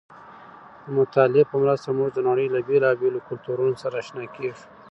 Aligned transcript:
د 0.83 0.85
مطالعې 0.97 1.43
په 1.51 1.55
مرسته 1.63 1.89
موږ 1.97 2.09
د 2.13 2.19
نړۍ 2.29 2.47
له 2.55 2.59
بېلابېلو 2.67 3.25
کلتورونو 3.27 3.75
سره 3.83 3.95
اشنا 4.03 4.25
کېږو. 4.35 4.63